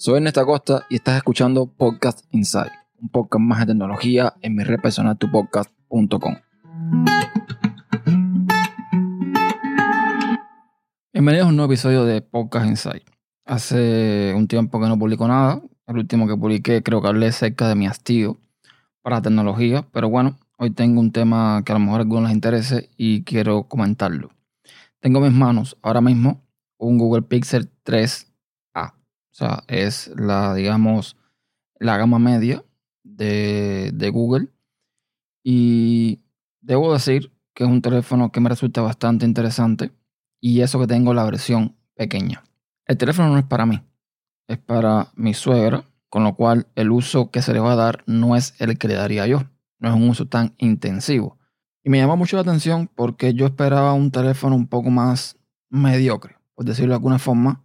[0.00, 4.64] Soy Ernesto Acosta y estás escuchando Podcast Inside, un podcast más de tecnología en mi
[4.64, 6.36] red personal tupodcast.com.
[11.12, 13.04] Bienvenidos a un nuevo episodio de Podcast Inside.
[13.44, 15.60] Hace un tiempo que no publico nada.
[15.86, 18.38] El último que publiqué creo que hablé cerca de mi hastío
[19.02, 22.30] para la tecnología, pero bueno, hoy tengo un tema que a lo mejor a algunos
[22.30, 24.30] les interese y quiero comentarlo.
[25.00, 26.42] Tengo en mis manos ahora mismo
[26.78, 28.29] un Google Pixel 3A.
[29.40, 31.16] Sea, es la, digamos,
[31.78, 32.62] la gama media
[33.02, 34.48] de, de Google.
[35.42, 36.20] Y
[36.60, 39.92] debo decir que es un teléfono que me resulta bastante interesante.
[40.40, 42.44] Y eso que tengo la versión pequeña.
[42.86, 43.80] El teléfono no es para mí,
[44.46, 48.02] es para mi suegra, con lo cual el uso que se le va a dar
[48.06, 49.44] no es el que le daría yo.
[49.78, 51.38] No es un uso tan intensivo.
[51.82, 55.38] Y me llama mucho la atención porque yo esperaba un teléfono un poco más
[55.70, 57.64] mediocre por decirlo de alguna forma.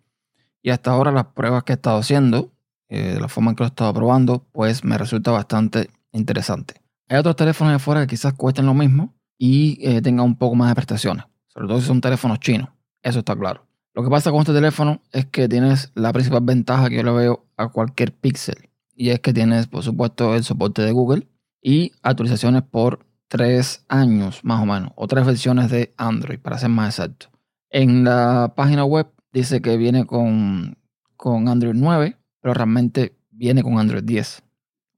[0.66, 2.52] Y hasta ahora las pruebas que he estado haciendo,
[2.90, 6.82] eh, la forma en que lo he estado probando, pues me resulta bastante interesante.
[7.08, 10.56] Hay otros teléfonos de afuera que quizás cuesten lo mismo y eh, tengan un poco
[10.56, 12.70] más de prestaciones, sobre todo si son teléfonos chinos,
[13.04, 13.68] eso está claro.
[13.94, 17.12] Lo que pasa con este teléfono es que tienes la principal ventaja que yo le
[17.12, 21.28] veo a cualquier Pixel y es que tienes, por supuesto, el soporte de Google
[21.62, 26.70] y actualizaciones por tres años más o menos, o tres versiones de Android, para ser
[26.70, 27.28] más exacto.
[27.70, 30.78] En la página web dice que viene con,
[31.20, 34.44] Android 9, pero realmente viene con Android 10.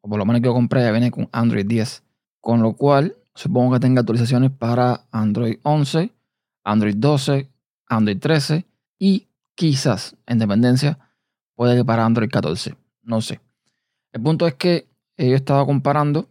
[0.01, 2.03] O por lo menos que yo compré ya viene con Android 10.
[2.39, 6.13] Con lo cual, supongo que tenga actualizaciones para Android 11,
[6.63, 7.49] Android 12,
[7.87, 8.65] Android 13
[8.99, 10.99] y quizás, en dependencia,
[11.55, 12.75] puede que para Android 14.
[13.01, 13.41] No sé.
[14.11, 16.29] El punto es que yo he estado comparando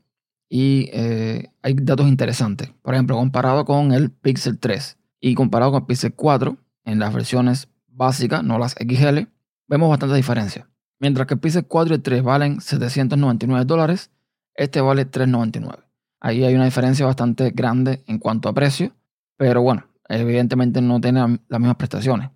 [0.49, 2.71] y eh, hay datos interesantes.
[2.83, 7.13] Por ejemplo, comparado con el Pixel 3 y comparado con el Pixel 4 en las
[7.13, 9.29] versiones básicas, no las XL,
[9.69, 10.69] vemos bastante diferencia.
[10.99, 14.11] Mientras que el Pixel 4 y el 3 valen 799 dólares,
[14.55, 15.83] este vale 399.
[16.21, 18.93] Ahí hay una diferencia bastante grande en cuanto a precio,
[19.37, 22.31] pero bueno, evidentemente no tiene las mismas prestaciones.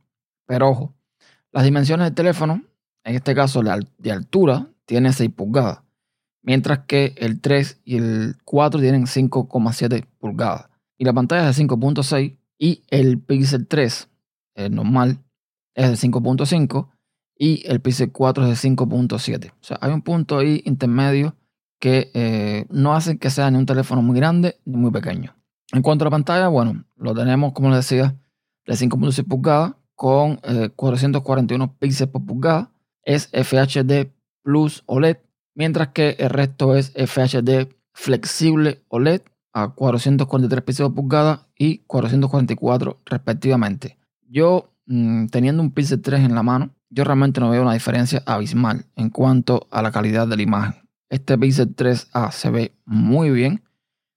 [0.47, 0.95] Pero ojo,
[1.53, 2.63] las dimensiones del teléfono,
[3.05, 5.81] en este caso de altura, tiene 6 pulgadas,
[6.43, 10.69] mientras que el 3 y el 4 tienen 5,7 pulgadas.
[10.99, 14.09] Y la pantalla es de 5.6 y el Pixel 3,
[14.57, 15.19] el normal,
[15.81, 16.89] es de 5.5
[17.37, 19.51] y el Pixel 4 es de 5.7.
[19.51, 21.37] O sea, hay un punto ahí intermedio
[21.79, 25.35] que eh, no hace que sea ni un teléfono muy grande ni muy pequeño.
[25.73, 28.15] En cuanto a la pantalla, bueno, lo tenemos, como les decía,
[28.67, 30.41] de 5.6 pulgadas con
[30.77, 32.73] 441 eh, píxeles por pulgada.
[33.03, 34.11] Es FHD
[34.43, 35.19] Plus OLED,
[35.55, 43.01] mientras que el resto es FHD Flexible OLED a 443 píxeles por pulgada y 444
[43.07, 43.99] respectivamente.
[44.29, 48.23] Yo, mm, teniendo un Pixel 3 en la mano, yo realmente no veo una diferencia
[48.27, 50.83] abismal en cuanto a la calidad de la imagen.
[51.09, 53.63] Este Pixel 3A se ve muy bien.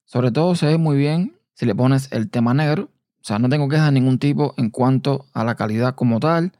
[0.06, 2.90] Sobre todo se ve muy bien si le pones el tema negro.
[3.20, 6.52] O sea, no tengo quejas de ningún tipo en cuanto a la calidad como tal.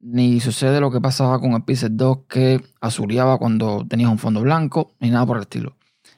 [0.00, 4.40] Ni sucede lo que pasaba con el Pixel 2 que azuleaba cuando tenías un fondo
[4.40, 5.76] blanco, ni nada por el estilo.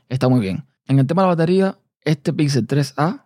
[0.09, 0.65] Está muy bien.
[0.87, 3.25] En el tema de la batería, este Pixel 3A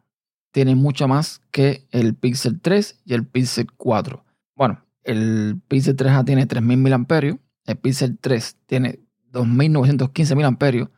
[0.57, 4.25] tiene mucho más que el Pixel 3 y el Pixel 4.
[4.57, 9.01] Bueno, el Pixel 3A tiene 3000 mAh, el Pixel 3 tiene
[9.33, 10.89] 2915 mAh, pero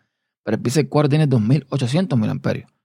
[0.44, 2.40] el Pixel 4 tiene 2800 mAh.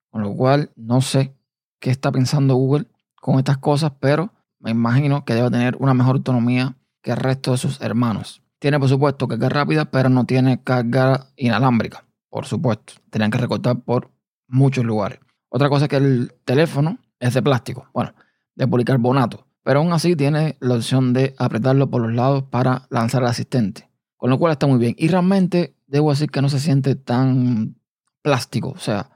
[0.10, 1.36] Con lo cual, no sé
[1.80, 2.88] qué está pensando Google
[3.22, 7.52] con estas cosas, pero me imagino que debe tener una mejor autonomía que el resto
[7.52, 8.42] de sus hermanos.
[8.58, 12.04] Tiene, por supuesto, carga rápida, pero no tiene carga inalámbrica.
[12.32, 14.10] Por supuesto, tenían que recortar por
[14.48, 15.20] muchos lugares.
[15.56, 18.16] Otra cosa es que el teléfono es de plástico, bueno,
[18.56, 23.22] de policarbonato, pero aún así tiene la opción de apretarlo por los lados para lanzar
[23.22, 23.88] al asistente,
[24.18, 24.96] con lo cual está muy bien.
[24.98, 27.76] Y realmente debo decir que no se siente tan
[28.24, 29.12] plástico, o sea,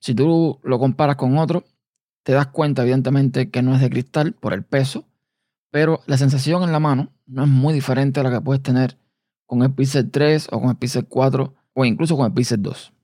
[0.00, 1.64] si tú lo comparas con otro,
[2.22, 5.04] te das cuenta evidentemente que no es de cristal por el peso,
[5.70, 8.96] pero la sensación en la mano no es muy diferente a la que puedes tener
[9.44, 12.94] con el Pixel 3 o con el Pixel 4 o incluso con el Pixel 2.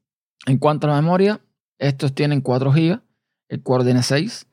[0.46, 1.42] En cuanto a la memoria,
[1.80, 3.00] estos tienen 4 GB,
[3.48, 4.46] el Core tiene 6,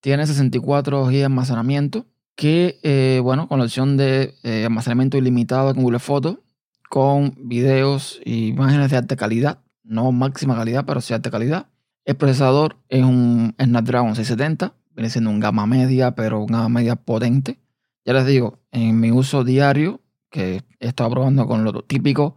[0.00, 5.72] tiene 64 GB de almacenamiento, que, eh, bueno, con la opción de eh, almacenamiento ilimitado
[5.72, 6.38] con Google Photos,
[6.90, 11.68] con videos y imágenes de alta calidad, no máxima calidad, pero sí alta calidad.
[12.04, 16.96] El procesador es un Snapdragon 670, viene siendo un gama media, pero una gama media
[16.96, 17.60] potente.
[18.04, 22.36] Ya les digo, en mi uso diario, que he estado probando con lo típico,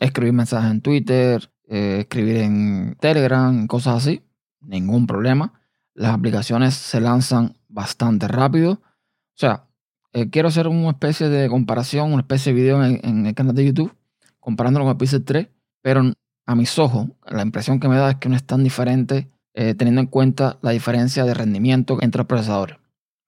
[0.00, 4.22] escribir mensajes en Twitter, eh, escribir en Telegram, cosas así,
[4.60, 5.52] ningún problema.
[5.94, 8.72] Las aplicaciones se lanzan bastante rápido.
[8.72, 9.66] O sea,
[10.12, 13.66] eh, quiero hacer una especie de comparación, una especie de video en, el canal de
[13.66, 13.94] YouTube,
[14.40, 15.48] comparándolo con el Pixel 3,
[15.82, 16.12] pero
[16.46, 19.74] a mis ojos, la impresión que me da es que no es tan diferente eh,
[19.74, 22.78] teniendo en cuenta la diferencia de rendimiento entre los procesadores.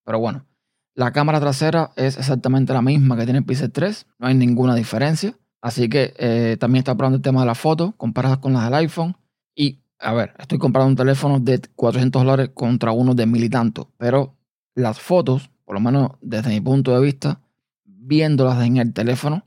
[0.04, 0.46] Pero bueno,
[0.94, 4.74] la cámara trasera es exactamente la misma que tiene el Pixel 3, no hay ninguna
[4.74, 5.36] diferencia.
[5.60, 8.74] Así que eh, también está probando el tema de la foto, comparadas con las del
[8.74, 9.16] iPhone.
[9.54, 13.50] Y, a ver, estoy comprando un teléfono de 400 dólares contra uno de mil y
[13.50, 13.90] tanto.
[13.98, 14.36] Pero
[14.74, 17.40] las fotos, por lo menos desde mi punto de vista,
[17.84, 19.44] viéndolas en el teléfono,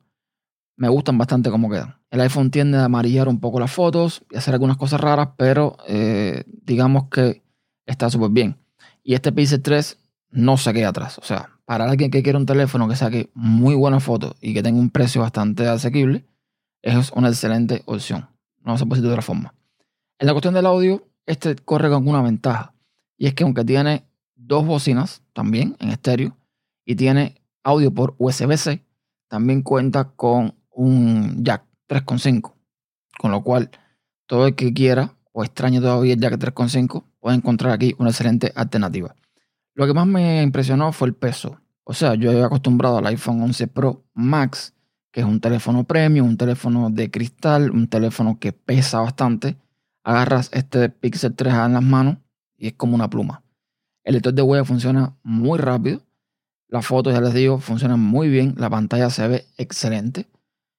[0.75, 1.95] me gustan bastante como quedan.
[2.09, 5.77] El iPhone tiende a amarillar un poco las fotos y hacer algunas cosas raras, pero
[5.87, 7.41] eh, digamos que
[7.85, 8.57] está súper bien.
[9.03, 9.97] Y este Pixel 3
[10.31, 11.17] no se queda atrás.
[11.19, 14.61] O sea, para alguien que quiere un teléfono que saque muy buenas fotos y que
[14.61, 16.25] tenga un precio bastante asequible,
[16.81, 18.27] es una excelente opción.
[18.59, 19.53] No se puede decir de otra forma.
[20.19, 22.73] En la cuestión del audio, este corre con una ventaja.
[23.17, 24.03] Y es que aunque tiene
[24.35, 26.35] dos bocinas también en estéreo
[26.83, 28.83] y tiene audio por USB-C,
[29.29, 32.51] también cuenta con un jack 3.5.
[33.17, 33.71] Con lo cual,
[34.25, 38.51] todo el que quiera o extrañe todavía el jack 3.5 puede encontrar aquí una excelente
[38.57, 39.15] alternativa.
[39.73, 41.60] Lo que más me impresionó fue el peso.
[41.83, 44.73] O sea, yo he acostumbrado al iPhone 11 Pro Max,
[45.11, 49.57] que es un teléfono premium, un teléfono de cristal, un teléfono que pesa bastante.
[50.03, 52.17] Agarras este Pixel 3 en las manos
[52.57, 53.43] y es como una pluma.
[54.03, 56.01] El lector de huella funciona muy rápido.
[56.67, 58.55] Las fotos, ya les digo, funcionan muy bien.
[58.57, 60.27] La pantalla se ve excelente.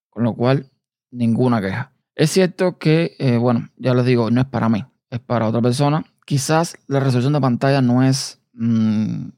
[0.09, 0.71] Con lo cual,
[1.11, 1.93] ninguna queja.
[2.15, 5.63] Es cierto que, eh, bueno, ya les digo, no es para mí, es para otra
[5.63, 6.05] persona.
[6.27, 9.29] Quizás la resolución de pantalla no es mm,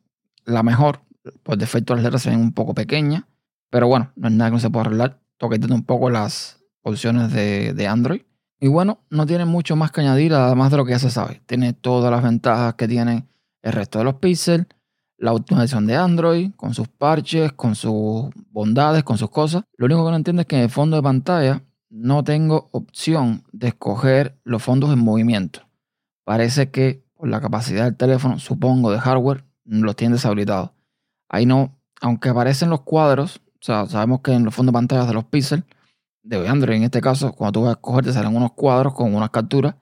[0.45, 1.01] la mejor.
[1.43, 3.25] Por defecto las letras se ven un poco pequeñas.
[3.71, 5.21] Pero bueno, no es nada que no se pueda arreglar.
[5.37, 8.23] Toqueteando un poco las opciones de, de Android.
[8.61, 11.43] Y bueno, no tiene mucho más que añadir, además de lo que ya se sabe.
[11.47, 13.27] Tiene todas las ventajas que tiene
[13.63, 14.67] el resto de los píxeles,
[15.19, 19.65] la optimización de Android, con sus parches, con sus bondades, con sus cosas.
[19.77, 23.45] Lo único que no entiendo es que en el fondo de pantalla no tengo opción
[23.53, 25.61] de escoger los fondos en movimiento.
[26.25, 30.71] Parece que por la capacidad del teléfono, supongo, de hardware, los tiene deshabilitados.
[31.35, 35.07] Ahí no, aunque aparecen los cuadros, o sea, sabemos que en los fondos de pantalla
[35.07, 35.65] de los píxeles,
[36.23, 39.15] de Android en este caso, cuando tú vas a escoger te salen unos cuadros con
[39.15, 39.75] unas capturas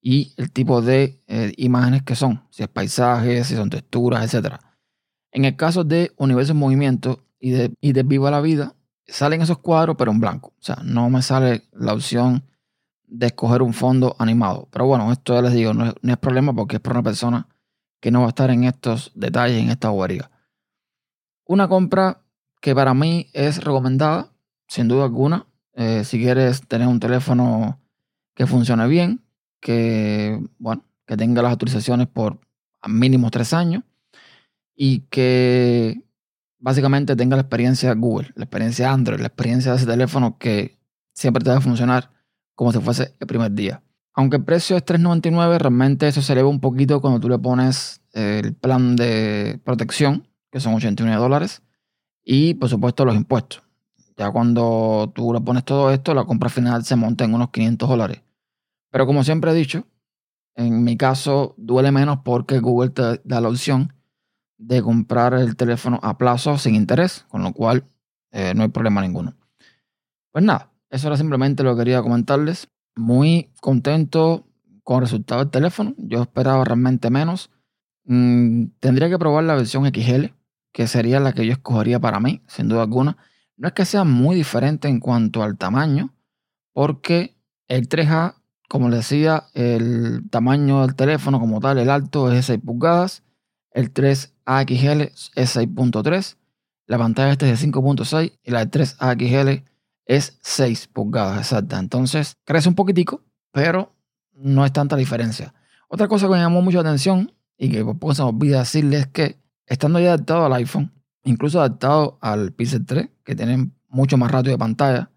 [0.00, 4.56] y el tipo de eh, imágenes que son, si es paisajes, si son texturas, etc.
[5.30, 8.74] En el caso de Universo en Movimiento y de, y de Viva la Vida,
[9.06, 10.54] salen esos cuadros pero en blanco.
[10.58, 12.44] O sea, no me sale la opción
[13.06, 14.68] de escoger un fondo animado.
[14.70, 17.48] Pero bueno, esto ya les digo, no es, problema porque es para una persona
[18.00, 20.30] que no va a estar en estos detalles, en esta bobería.
[21.46, 22.22] Una compra
[22.60, 24.32] que para mí es recomendada,
[24.68, 25.46] sin duda alguna.
[25.74, 27.80] Eh, si quieres tener un teléfono
[28.34, 29.22] que funcione bien,
[29.60, 32.40] que, bueno, que tenga las autorizaciones por
[32.86, 33.82] mínimo tres años
[34.74, 36.02] y que
[36.58, 40.78] básicamente tenga la experiencia Google, la experiencia Android, la experiencia de ese teléfono que
[41.12, 42.10] siempre te va a funcionar
[42.54, 43.82] como si fuese el primer día.
[44.14, 48.00] Aunque el precio es 3.99, realmente eso se eleva un poquito cuando tú le pones
[48.12, 51.64] el plan de protección, que son 89 dólares,
[52.24, 53.64] y por supuesto los impuestos.
[54.16, 57.88] Ya cuando tú le pones todo esto, la compra final se monta en unos 500
[57.88, 58.22] dólares.
[58.92, 59.84] Pero como siempre he dicho,
[60.54, 63.94] en mi caso duele menos porque Google te da la opción
[64.56, 67.86] de comprar el teléfono a plazo sin interés, con lo cual
[68.30, 69.34] eh, no hay problema ninguno.
[70.30, 72.68] Pues nada, eso era simplemente lo que quería comentarles.
[72.94, 74.46] Muy contento
[74.84, 75.94] con el resultado del teléfono.
[75.98, 77.50] Yo esperaba realmente menos.
[78.04, 80.26] Mm, tendría que probar la versión XL,
[80.74, 83.16] que sería la que yo escogería para mí, sin duda alguna.
[83.56, 86.14] No es que sea muy diferente en cuanto al tamaño,
[86.74, 87.38] porque
[87.68, 88.34] el 3A
[88.74, 93.22] como les decía, el tamaño del teléfono como tal, el alto es 6 pulgadas,
[93.70, 96.36] el 3AXL es 6.3,
[96.86, 99.64] la pantalla este es de 5.6 y la de 3AXL
[100.06, 101.78] es 6 pulgadas exacta.
[101.78, 103.94] Entonces crece un poquitico, pero
[104.32, 105.54] no es tanta diferencia.
[105.88, 108.58] Otra cosa que me llamó mucho la atención y que por poco se me olvida
[108.58, 110.92] decirles es que estando ya adaptado al iPhone,
[111.24, 115.10] incluso adaptado al Pixel 3, que tienen mucho más ratio de pantalla,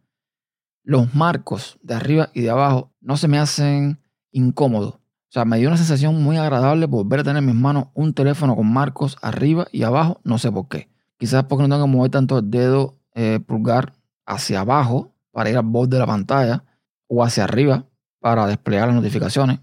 [0.83, 3.99] los marcos de arriba y de abajo no se me hacen
[4.31, 4.93] incómodos.
[4.93, 8.13] O sea, me dio una sensación muy agradable volver a tener en mis manos un
[8.13, 10.89] teléfono con marcos arriba y abajo, no sé por qué.
[11.17, 13.93] Quizás porque no tengo que mover tanto el dedo eh, pulgar
[14.25, 16.63] hacia abajo para ir al borde de la pantalla
[17.07, 17.85] o hacia arriba
[18.19, 19.59] para desplegar las notificaciones.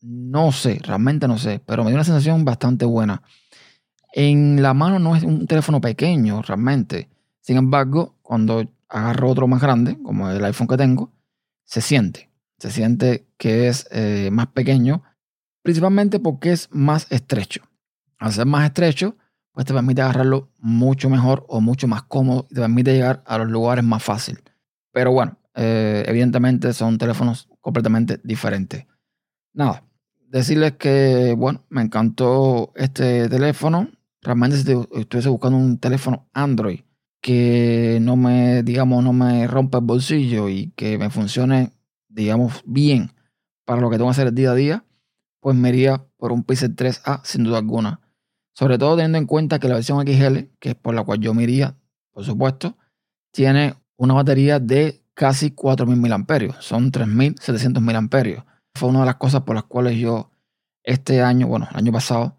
[0.00, 3.22] No sé, realmente no sé, pero me dio una sensación bastante buena.
[4.12, 7.08] En la mano no es un teléfono pequeño realmente.
[7.40, 11.12] Sin embargo, cuando agarro otro más grande, como el iPhone que tengo,
[11.64, 12.30] se siente.
[12.58, 15.02] Se siente que es eh, más pequeño,
[15.62, 17.62] principalmente porque es más estrecho.
[18.18, 19.16] Al ser más estrecho,
[19.52, 23.38] pues te permite agarrarlo mucho mejor o mucho más cómodo y te permite llegar a
[23.38, 24.40] los lugares más fácil.
[24.92, 28.86] Pero bueno, eh, evidentemente son teléfonos completamente diferentes.
[29.52, 29.82] Nada,
[30.28, 33.88] decirles que, bueno, me encantó este teléfono.
[34.22, 36.80] Realmente si estuviese buscando un teléfono Android
[37.20, 41.72] que no me, digamos, no me rompa el bolsillo y que me funcione,
[42.08, 43.12] digamos, bien
[43.64, 44.84] para lo que tengo que hacer el día a día,
[45.40, 48.00] pues me iría por un Pixel 3A sin duda alguna.
[48.54, 51.34] Sobre todo teniendo en cuenta que la versión XL, que es por la cual yo
[51.34, 51.76] me iría,
[52.12, 52.76] por supuesto,
[53.30, 56.60] tiene una batería de casi 4.000 mAh.
[56.60, 58.44] Son 3.700 mAh.
[58.74, 60.30] Fue una de las cosas por las cuales yo
[60.82, 62.37] este año, bueno, el año pasado,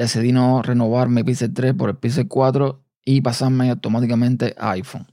[0.00, 5.06] decidí no renovar mi Pixel 3 por el Pixel 4 y pasarme automáticamente a iPhone.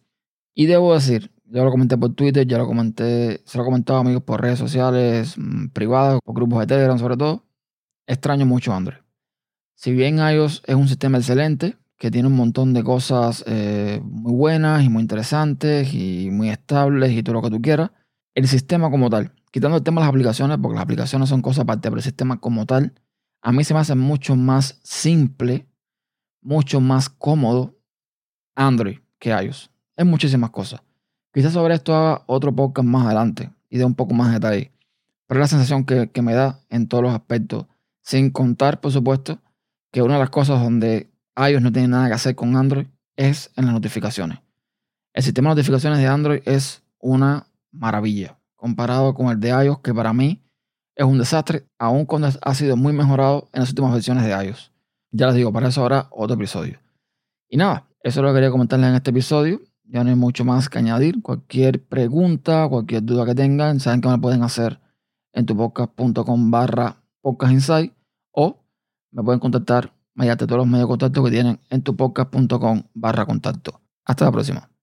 [0.56, 4.00] Y debo decir, yo lo comenté por Twitter, ya lo comenté, se lo he comentado
[4.00, 7.46] a amigos por redes sociales mm, privadas, por grupos de Telegram sobre todo,
[8.08, 9.00] extraño mucho Android.
[9.75, 14.34] Si bien iOS es un sistema excelente, que tiene un montón de cosas eh, muy
[14.34, 17.91] buenas y muy interesantes y muy estables y todo lo que tú quieras,
[18.36, 21.63] el sistema como tal, quitando el tema de las aplicaciones, porque las aplicaciones son cosas
[21.63, 22.94] aparte, pero el sistema como tal,
[23.48, 25.70] a mí se me hace mucho más simple,
[26.42, 27.80] mucho más cómodo
[28.56, 29.72] Android que iOS.
[29.96, 30.82] Es muchísimas cosas.
[31.34, 34.74] Quizás sobre esto haga otro podcast más adelante y dé un poco más de detalle.
[35.27, 37.68] Pero es la sensación que, que me da en todos los aspectos.
[38.01, 39.39] Sin contar, por supuesto,
[39.92, 43.54] que una de las cosas donde iOS no tiene nada que hacer con Android es
[43.56, 44.39] en las notificaciones.
[45.13, 49.94] El sistema de notificaciones de Android es una maravilla comparado con el de iOS, que
[49.94, 50.44] para mí
[50.98, 54.74] es un desastre, aun cuando ha sido muy mejorado en las últimas versiones de iOS.
[55.12, 56.80] Ya les digo, para eso ahora otro episodio.
[57.48, 59.62] Y nada, eso es lo que quería comentarles en este episodio.
[59.86, 61.22] Ya no hay mucho más que añadir.
[61.22, 64.82] Cualquier pregunta, cualquier duda que tengan, saben que me pueden hacer
[65.34, 67.70] en tupodcast.com barra podcast
[68.32, 68.63] o
[69.12, 73.82] me pueden contactar mediante todos los medios de contacto que tienen en tupodcast.com barra contacto.
[74.04, 74.77] Hasta la próxima.